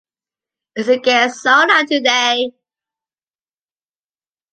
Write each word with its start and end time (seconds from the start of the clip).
It’s 0.79 0.87
a 0.95 0.97
gay 1.05 1.27
sauna 1.41 1.85
today. 1.85 2.35